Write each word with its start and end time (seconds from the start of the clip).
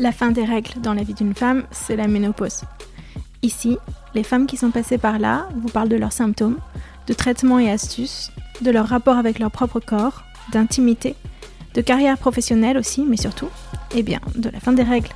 La 0.00 0.12
fin 0.12 0.32
des 0.32 0.44
règles 0.44 0.80
dans 0.82 0.92
la 0.92 1.02
vie 1.02 1.14
d'une 1.14 1.34
femme, 1.34 1.64
c'est 1.70 1.96
la 1.96 2.08
ménopause. 2.08 2.62
Ici, 3.42 3.78
les 4.14 4.22
femmes 4.22 4.46
qui 4.46 4.56
sont 4.56 4.70
passées 4.70 4.98
par 4.98 5.18
là 5.18 5.48
vous 5.56 5.68
parlent 5.68 5.88
de 5.88 5.96
leurs 5.96 6.12
symptômes, 6.12 6.58
de 7.06 7.14
traitements 7.14 7.58
et 7.58 7.70
astuces, 7.70 8.30
de 8.60 8.70
leur 8.70 8.86
rapport 8.86 9.16
avec 9.16 9.38
leur 9.38 9.50
propre 9.50 9.80
corps, 9.80 10.24
d'intimité, 10.52 11.14
de 11.74 11.80
carrière 11.80 12.18
professionnelle 12.18 12.76
aussi, 12.76 13.04
mais 13.08 13.16
surtout, 13.16 13.48
eh 13.94 14.02
bien, 14.02 14.20
de 14.34 14.50
la 14.50 14.60
fin 14.60 14.72
des 14.72 14.82
règles, 14.82 15.10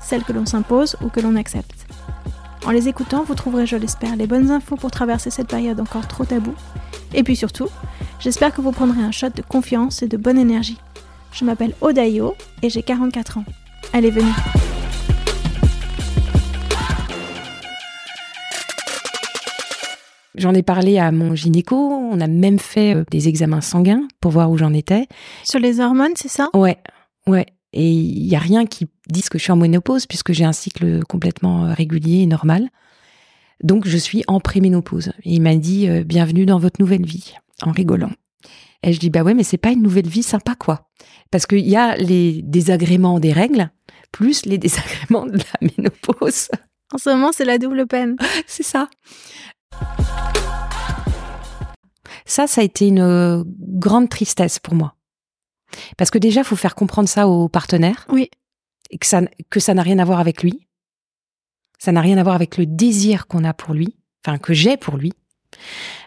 celles 0.00 0.24
que 0.24 0.32
l'on 0.32 0.46
s'impose 0.46 0.96
ou 1.02 1.08
que 1.08 1.20
l'on 1.20 1.36
accepte. 1.36 1.86
En 2.66 2.70
les 2.70 2.88
écoutant, 2.88 3.24
vous 3.24 3.34
trouverez, 3.34 3.66
je 3.66 3.76
l'espère, 3.76 4.16
les 4.16 4.26
bonnes 4.26 4.50
infos 4.50 4.76
pour 4.76 4.90
traverser 4.90 5.28
cette 5.28 5.48
période 5.48 5.80
encore 5.80 6.08
trop 6.08 6.24
taboue. 6.24 6.54
Et 7.12 7.22
puis 7.22 7.36
surtout, 7.36 7.68
j'espère 8.18 8.54
que 8.54 8.62
vous 8.62 8.72
prendrez 8.72 9.02
un 9.02 9.10
shot 9.10 9.28
de 9.28 9.42
confiance 9.42 10.02
et 10.02 10.08
de 10.08 10.16
bonne 10.16 10.38
énergie. 10.38 10.78
Je 11.30 11.44
m'appelle 11.44 11.74
Odayo 11.82 12.34
et 12.62 12.70
j'ai 12.70 12.82
44 12.82 13.38
ans. 13.38 13.44
Allez, 13.92 14.10
venez. 14.10 14.32
J'en 20.36 20.54
ai 20.54 20.62
parlé 20.62 20.98
à 20.98 21.12
mon 21.12 21.34
gynéco, 21.34 21.76
on 21.76 22.18
a 22.20 22.26
même 22.26 22.58
fait 22.58 22.96
euh, 22.96 23.04
des 23.10 23.28
examens 23.28 23.60
sanguins 23.60 24.08
pour 24.20 24.32
voir 24.32 24.50
où 24.50 24.56
j'en 24.56 24.72
étais. 24.72 25.06
Sur 25.44 25.60
les 25.60 25.80
hormones, 25.80 26.14
c'est 26.16 26.28
ça? 26.28 26.48
Ouais, 26.54 26.78
ouais. 27.26 27.46
Et 27.76 27.90
il 27.90 28.26
n'y 28.26 28.36
a 28.36 28.38
rien 28.38 28.66
qui 28.66 28.86
dise 29.08 29.28
que 29.28 29.36
je 29.36 29.42
suis 29.42 29.52
en 29.52 29.56
ménopause 29.56 30.06
puisque 30.06 30.32
j'ai 30.32 30.44
un 30.44 30.52
cycle 30.52 31.02
complètement 31.04 31.66
euh, 31.66 31.74
régulier 31.74 32.22
et 32.22 32.26
normal. 32.26 32.70
Donc 33.62 33.86
je 33.86 33.98
suis 33.98 34.22
en 34.28 34.38
préménopause. 34.38 35.08
Et 35.24 35.34
il 35.34 35.42
m'a 35.42 35.56
dit 35.56 35.88
euh, 35.88 36.04
bienvenue 36.04 36.46
dans 36.46 36.60
votre 36.60 36.80
nouvelle 36.80 37.04
vie, 37.04 37.34
en 37.62 37.72
rigolant. 37.72 38.12
Et 38.84 38.92
je 38.92 39.00
dis 39.00 39.10
bah 39.10 39.22
ouais, 39.22 39.34
mais 39.34 39.42
c'est 39.42 39.58
pas 39.58 39.72
une 39.72 39.82
nouvelle 39.82 40.06
vie 40.06 40.22
sympa 40.22 40.54
quoi. 40.54 40.88
Parce 41.32 41.46
qu'il 41.46 41.68
y 41.68 41.74
a 41.74 41.96
les 41.96 42.42
désagréments 42.42 43.18
des 43.18 43.32
règles 43.32 43.70
plus 44.12 44.46
les 44.46 44.58
désagréments 44.66 45.26
de 45.26 45.38
la 45.38 45.68
ménopause. 45.76 46.48
En 46.92 46.98
ce 46.98 47.10
moment, 47.10 47.32
c'est 47.32 47.44
la 47.44 47.58
double 47.58 47.88
peine. 47.88 48.16
c'est 48.46 48.62
ça. 48.62 48.88
Ça, 52.24 52.46
ça 52.46 52.60
a 52.60 52.64
été 52.64 52.86
une 52.86 53.00
euh, 53.00 53.42
grande 53.46 54.08
tristesse 54.08 54.60
pour 54.60 54.74
moi. 54.74 54.94
Parce 55.96 56.10
que 56.10 56.18
déjà, 56.18 56.40
il 56.42 56.44
faut 56.44 56.56
faire 56.56 56.74
comprendre 56.74 57.08
ça 57.08 57.28
au 57.28 57.48
partenaire. 57.48 58.06
Oui. 58.10 58.30
Et 58.90 58.98
que 58.98 59.06
ça, 59.06 59.22
que 59.50 59.60
ça 59.60 59.74
n'a 59.74 59.82
rien 59.82 59.98
à 59.98 60.04
voir 60.04 60.20
avec 60.20 60.42
lui. 60.42 60.66
Ça 61.78 61.92
n'a 61.92 62.00
rien 62.00 62.18
à 62.18 62.22
voir 62.22 62.34
avec 62.34 62.56
le 62.56 62.66
désir 62.66 63.26
qu'on 63.26 63.44
a 63.44 63.52
pour 63.54 63.74
lui. 63.74 63.96
Enfin, 64.24 64.38
que 64.38 64.54
j'ai 64.54 64.76
pour 64.76 64.96
lui. 64.96 65.12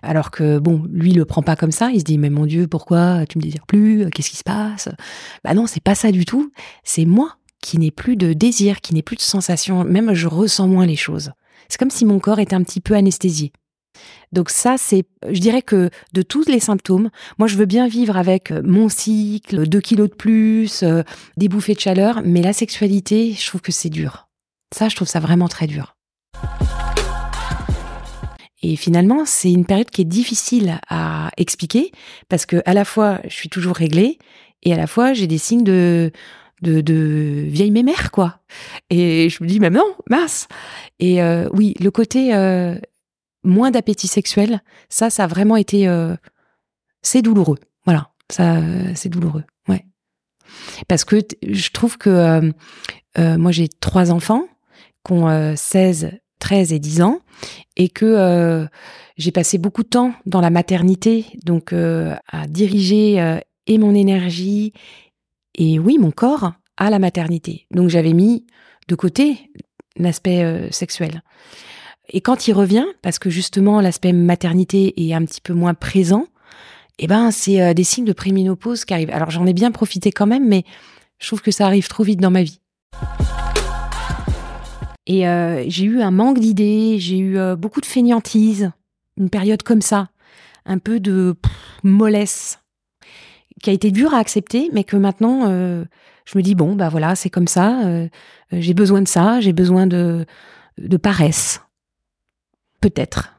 Alors 0.01 0.31
que, 0.31 0.59
bon, 0.59 0.83
lui, 0.89 1.11
il 1.11 1.17
le 1.17 1.25
prend 1.25 1.41
pas 1.41 1.55
comme 1.55 1.71
ça. 1.71 1.91
Il 1.91 1.99
se 1.99 2.05
dit, 2.05 2.17
mais 2.17 2.29
mon 2.29 2.45
Dieu, 2.45 2.67
pourquoi 2.67 3.25
tu 3.27 3.37
me 3.37 3.43
désires 3.43 3.65
plus? 3.65 4.09
Qu'est-ce 4.09 4.29
qui 4.29 4.37
se 4.37 4.43
passe? 4.43 4.89
Bah 5.43 5.53
non, 5.53 5.67
c'est 5.67 5.83
pas 5.83 5.95
ça 5.95 6.11
du 6.11 6.25
tout. 6.25 6.51
C'est 6.83 7.05
moi 7.05 7.37
qui 7.61 7.77
n'ai 7.77 7.91
plus 7.91 8.15
de 8.15 8.33
désir, 8.33 8.81
qui 8.81 8.93
n'ai 8.93 9.01
plus 9.01 9.15
de 9.15 9.21
sensation. 9.21 9.83
Même 9.83 10.13
je 10.13 10.27
ressens 10.27 10.67
moins 10.67 10.85
les 10.85 10.95
choses. 10.95 11.31
C'est 11.69 11.77
comme 11.77 11.89
si 11.89 12.05
mon 12.05 12.19
corps 12.19 12.39
était 12.39 12.55
un 12.55 12.63
petit 12.63 12.81
peu 12.81 12.93
anesthésié. 12.93 13.51
Donc 14.31 14.49
ça, 14.49 14.75
c'est, 14.77 15.05
je 15.29 15.39
dirais 15.39 15.61
que 15.61 15.89
de 16.13 16.21
tous 16.21 16.47
les 16.47 16.59
symptômes, 16.59 17.09
moi 17.37 17.47
je 17.47 17.55
veux 17.55 17.65
bien 17.65 17.87
vivre 17.87 18.17
avec 18.17 18.51
euh, 18.51 18.61
mon 18.63 18.89
cycle, 18.89 19.67
2 19.67 19.79
kilos 19.79 20.09
de 20.09 20.15
plus, 20.15 20.83
euh, 20.83 21.03
des 21.37 21.47
bouffées 21.47 21.73
de 21.73 21.79
chaleur, 21.79 22.21
mais 22.25 22.41
la 22.41 22.53
sexualité, 22.53 23.33
je 23.37 23.47
trouve 23.47 23.61
que 23.61 23.71
c'est 23.71 23.89
dur. 23.89 24.27
Ça, 24.75 24.89
je 24.89 24.95
trouve 24.95 25.07
ça 25.07 25.19
vraiment 25.19 25.47
très 25.47 25.67
dur. 25.67 25.95
Et 28.63 28.75
finalement, 28.75 29.23
c'est 29.25 29.51
une 29.51 29.65
période 29.65 29.89
qui 29.89 30.01
est 30.01 30.05
difficile 30.05 30.79
à 30.89 31.29
expliquer 31.37 31.91
parce 32.27 32.45
que 32.45 32.61
à 32.65 32.73
la 32.73 32.85
fois, 32.85 33.19
je 33.25 33.33
suis 33.33 33.49
toujours 33.49 33.75
réglée 33.75 34.17
et 34.63 34.73
à 34.73 34.77
la 34.77 34.87
fois, 34.87 35.13
j'ai 35.13 35.27
des 35.27 35.37
signes 35.37 35.63
de 35.63 36.11
de, 36.61 37.43
vieille 37.47 37.71
mémère, 37.71 38.11
quoi. 38.11 38.39
Et 38.89 39.29
je 39.29 39.43
me 39.43 39.47
dis, 39.47 39.59
mais 39.59 39.69
non, 39.69 39.95
mince. 40.09 40.47
Et 40.99 41.21
euh, 41.21 41.47
oui, 41.53 41.75
le 41.79 41.91
côté 41.91 42.33
moins 43.47 43.71
d'appétit 43.71 44.07
sexuel, 44.07 44.61
ça, 44.89 45.09
ça 45.09 45.23
a 45.23 45.27
vraiment 45.27 45.55
été, 45.55 45.87
euh, 45.87 46.15
c'est 47.01 47.21
douloureux. 47.21 47.57
Voilà, 47.85 48.11
c'est 48.29 49.09
douloureux. 49.09 49.45
Ouais. 49.67 49.85
Parce 50.87 51.05
que 51.05 51.17
je 51.41 51.69
trouve 51.71 51.97
que 51.97 52.09
euh, 52.09 52.51
euh, 53.17 53.37
moi, 53.37 53.51
j'ai 53.51 53.69
trois 53.69 54.11
enfants 54.11 54.45
qui 55.05 55.13
ont 55.13 55.55
16, 55.55 56.11
13 56.39 56.73
et 56.73 56.79
10 56.79 57.01
ans 57.01 57.19
et 57.77 57.87
que 57.89 58.67
j'ai 59.15 59.31
passé 59.31 59.57
beaucoup 59.57 59.83
de 59.83 59.87
temps 59.87 60.13
dans 60.25 60.41
la 60.41 60.49
maternité, 60.49 61.25
donc 61.45 61.71
à 61.71 62.47
diriger 62.47 63.39
et 63.67 63.77
mon 63.77 63.95
énergie 63.95 64.73
et 65.55 65.79
oui, 65.79 65.97
mon 65.97 66.11
corps 66.11 66.51
à 66.75 66.89
la 66.89 66.99
maternité. 66.99 67.67
Donc 67.71 67.87
j'avais 67.87 68.11
mis 68.11 68.45
de 68.89 68.95
côté 68.95 69.49
l'aspect 69.95 70.67
sexuel. 70.71 71.21
Et 72.09 72.21
quand 72.21 72.47
il 72.47 72.53
revient, 72.53 72.85
parce 73.01 73.19
que 73.19 73.29
justement 73.29 73.81
l'aspect 73.81 74.13
maternité 74.13 74.93
est 75.05 75.13
un 75.13 75.25
petit 75.25 75.41
peu 75.41 75.53
moins 75.53 75.73
présent, 75.73 76.27
eh 76.99 77.07
ben 77.07 77.31
c'est 77.31 77.61
euh, 77.61 77.73
des 77.73 77.83
signes 77.83 78.05
de 78.05 78.13
préménopause 78.13 78.85
qui 78.85 78.93
arrivent. 78.93 79.11
Alors 79.11 79.29
j'en 79.29 79.45
ai 79.45 79.53
bien 79.53 79.71
profité 79.71 80.11
quand 80.11 80.25
même, 80.25 80.47
mais 80.47 80.63
je 81.19 81.27
trouve 81.27 81.41
que 81.41 81.51
ça 81.51 81.65
arrive 81.65 81.87
trop 81.87 82.03
vite 82.03 82.21
dans 82.21 82.31
ma 82.31 82.43
vie. 82.43 82.59
Et 85.05 85.27
euh, 85.27 85.63
j'ai 85.67 85.85
eu 85.85 86.01
un 86.01 86.11
manque 86.11 86.39
d'idées, 86.39 86.97
j'ai 86.99 87.17
eu 87.17 87.37
euh, 87.37 87.55
beaucoup 87.55 87.81
de 87.81 87.85
fainéantise, 87.85 88.71
une 89.17 89.29
période 89.29 89.63
comme 89.63 89.81
ça, 89.81 90.09
un 90.65 90.79
peu 90.79 90.99
de 90.99 91.35
mollesse, 91.83 92.59
qui 93.61 93.69
a 93.69 93.73
été 93.73 93.91
dure 93.91 94.13
à 94.13 94.19
accepter, 94.19 94.69
mais 94.71 94.83
que 94.83 94.97
maintenant 94.97 95.47
je 96.25 96.37
me 96.37 96.41
dis 96.41 96.55
bon 96.55 96.75
bah 96.75 96.89
voilà 96.89 97.15
c'est 97.15 97.29
comme 97.29 97.47
ça, 97.47 97.79
j'ai 98.51 98.73
besoin 98.73 99.01
de 99.01 99.07
ça, 99.07 99.39
j'ai 99.39 99.53
besoin 99.53 99.87
de 99.87 100.25
de 100.77 100.97
paresse. 100.97 101.61
Peut-être. 102.81 103.33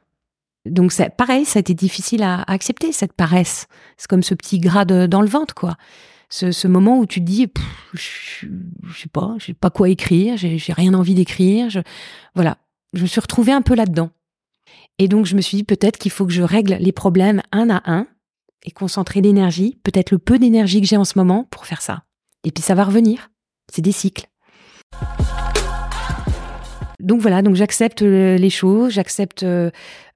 Donc 0.67 0.93
c'est 0.93 1.15
pareil, 1.15 1.45
ça 1.45 1.59
a 1.59 1.61
été 1.61 1.75
difficile 1.75 2.23
à, 2.23 2.43
accepter 2.43 2.93
cette 2.93 3.13
paresse. 3.13 3.67
C'est 3.97 4.09
comme 4.09 4.23
ce 4.23 4.35
petit 4.35 4.59
gras 4.59 4.85
dans 4.85 5.23
le 5.23 5.29
ventre, 5.29 5.55
quoi. 5.55 5.77
Ce, 6.31 6.67
moment 6.67 6.99
où 6.99 7.07
tu 7.07 7.21
te 7.21 7.25
dis, 7.25 7.51
je, 7.95 8.47
sais 8.95 9.09
pas, 9.11 9.37
je 9.39 9.53
pas 9.53 9.71
quoi 9.71 9.89
écrire, 9.89 10.37
j'ai 10.37 10.73
rien 10.73 10.93
envie 10.93 11.15
d'écrire. 11.15 11.69
Voilà, 12.35 12.59
je 12.93 13.03
me 13.03 13.07
suis 13.07 13.21
retrouvée 13.21 13.53
un 13.53 13.63
peu 13.63 13.75
là-dedans. 13.75 14.11
Et 14.99 15.09
donc 15.09 15.25
je 15.25 15.37
me 15.37 15.41
suis 15.41 15.57
dit 15.57 15.65
peut-être 15.65 15.97
qu'il 15.97 16.11
faut 16.11 16.27
que 16.27 16.33
je 16.33 16.43
règle 16.43 16.77
les 16.81 16.93
problèmes 16.93 17.41
un 17.53 17.71
à 17.71 17.81
un 17.87 18.07
et 18.65 18.73
concentrer 18.73 19.21
l'énergie, 19.23 19.79
peut-être 19.85 20.11
le 20.11 20.19
peu 20.19 20.39
d'énergie 20.39 20.81
que 20.81 20.87
j'ai 20.87 20.97
en 20.97 21.05
ce 21.05 21.17
moment 21.17 21.45
pour 21.51 21.65
faire 21.65 21.81
ça. 21.81 22.03
Et 22.45 22.51
puis 22.51 22.63
ça 22.63 22.75
va 22.75 22.85
revenir. 22.85 23.31
C'est 23.73 23.83
des 23.83 23.93
cycles. 23.93 24.27
Donc 27.01 27.21
voilà, 27.21 27.43
donc 27.43 27.55
j'accepte 27.55 28.03
euh, 28.03 28.37
les 28.37 28.51
choses, 28.51 28.93
j'accepte 28.93 29.45
euh, 29.45 29.71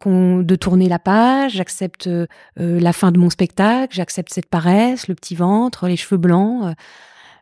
de 0.05 0.57
tourner 0.57 0.89
la 0.89 0.99
page, 0.99 1.53
j'accepte 1.53 2.09
euh, 2.09 2.27
la 2.57 2.93
fin 2.93 3.13
de 3.13 3.19
mon 3.19 3.31
spectacle, 3.31 3.95
j'accepte 3.95 4.33
cette 4.33 4.49
paresse, 4.49 5.07
le 5.07 5.15
petit 5.15 5.37
ventre, 5.37 5.87
les 5.87 5.97
cheveux 5.97 6.17
blancs, 6.17 6.75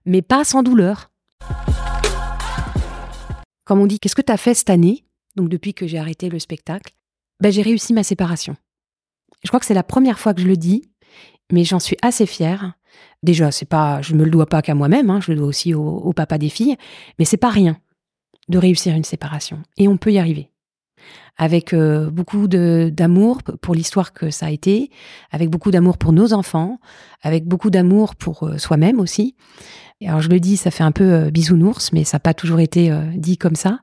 mais 0.05 0.21
pas 0.21 0.45
sans 0.45 0.63
douleur. 0.63 1.11
Comme 3.65 3.81
on 3.81 3.87
dit, 3.87 3.99
qu'est-ce 3.99 4.15
que 4.17 4.21
tu 4.21 4.33
as 4.33 4.37
fait 4.37 4.53
cette 4.53 4.69
année 4.69 5.07
Donc 5.37 5.49
depuis 5.49 5.73
que 5.73 5.87
j'ai 5.87 5.99
arrêté 5.99 6.29
le 6.29 6.39
spectacle, 6.39 6.93
ben, 7.41 7.51
j'ai 7.51 7.63
réussi 7.63 7.95
ma 7.95 8.03
séparation. 8.03 8.57
Je 9.43 9.49
crois 9.49 9.61
que 9.61 9.65
c'est 9.65 9.73
la 9.73 9.83
première 9.83 10.19
fois 10.19 10.35
que 10.35 10.43
je 10.43 10.49
le 10.49 10.59
dis, 10.59 10.91
mais 11.51 11.65
j'en 11.65 11.79
suis 11.79 11.97
assez 12.03 12.27
fière. 12.27 12.75
Déjà, 13.23 13.51
c'est 13.53 13.69
pas, 13.69 14.03
je 14.03 14.15
me 14.15 14.25
le 14.25 14.31
dois 14.31 14.47
pas 14.47 14.61
qu'à 14.61 14.75
moi-même, 14.75 15.09
hein, 15.09 15.21
je 15.23 15.33
le 15.33 15.39
dois 15.39 15.47
aussi 15.47 15.73
au, 15.73 15.83
au 15.83 16.13
papa 16.13 16.37
des 16.37 16.51
filles, 16.51 16.77
mais 17.19 17.25
c'est 17.25 17.39
pas 17.39 17.49
rien 17.49 17.79
de 18.51 18.59
réussir 18.59 18.95
une 18.95 19.05
séparation. 19.05 19.63
Et 19.77 19.89
on 19.89 19.97
peut 19.97 20.13
y 20.13 20.19
arriver. 20.19 20.51
Avec 21.37 21.73
euh, 21.73 22.11
beaucoup 22.11 22.49
d'amour 22.49 23.43
pour 23.63 23.75
l'histoire 23.75 24.13
que 24.13 24.31
ça 24.31 24.47
a 24.47 24.51
été, 24.51 24.91
avec 25.31 25.49
beaucoup 25.49 25.71
d'amour 25.71 25.97
pour 25.97 26.13
nos 26.13 26.35
enfants, 26.35 26.79
avec 27.23 27.47
beaucoup 27.47 27.71
d'amour 27.71 28.15
pour 28.15 28.43
euh, 28.43 28.59
soi-même 28.59 29.01
aussi. 29.01 29.37
Et 30.03 30.09
alors 30.09 30.21
je 30.21 30.29
le 30.29 30.41
dis, 30.41 30.59
ça 30.59 30.71
fait 30.71 30.83
un 30.83 30.93
peu 30.93 31.13
euh, 31.13 31.31
bisounours, 31.31 31.93
mais 31.93 32.05
ça 32.05 32.17
n'a 32.17 32.21
pas 32.21 32.35
toujours 32.35 32.61
été 32.61 32.93
dit 33.15 33.39
comme 33.39 33.57
ça. 33.57 33.79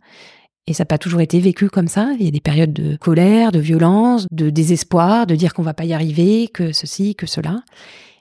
Et 0.68 0.74
ça 0.74 0.82
n'a 0.84 0.88
pas 0.88 0.98
toujours 0.98 1.22
été 1.22 1.40
vécu 1.40 1.70
comme 1.70 1.88
ça. 1.88 2.12
Il 2.20 2.26
y 2.26 2.28
a 2.28 2.32
des 2.32 2.42
périodes 2.42 2.74
de 2.74 2.98
colère, 2.98 3.52
de 3.52 3.60
violence, 3.60 4.28
de 4.32 4.50
désespoir, 4.50 5.26
de 5.26 5.36
dire 5.36 5.54
qu'on 5.54 5.64
va 5.64 5.74
pas 5.74 5.86
y 5.86 5.94
arriver, 5.94 6.50
que 6.50 6.74
ceci, 6.74 7.16
que 7.16 7.26
cela. 7.26 7.64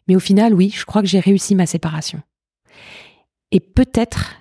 Mais 0.06 0.14
au 0.14 0.20
final, 0.20 0.54
oui, 0.54 0.72
je 0.74 0.84
crois 0.84 1.02
que 1.02 1.08
j'ai 1.08 1.18
réussi 1.18 1.56
ma 1.56 1.66
séparation. 1.66 2.22
Et 3.50 3.60
peut-être 3.60 4.36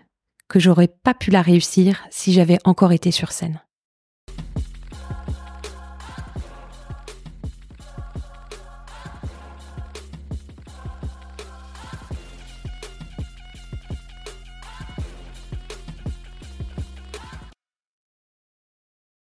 que 0.48 0.60
j'aurais 0.60 0.88
pas 0.88 1.14
pu 1.14 1.32
la 1.32 1.42
réussir 1.42 2.06
si 2.10 2.34
j'avais 2.34 2.58
encore 2.64 2.92
été 2.92 3.12
sur 3.12 3.32
scène. 3.32 3.62